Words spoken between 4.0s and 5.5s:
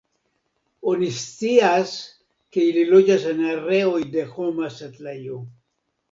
de homa setlejo.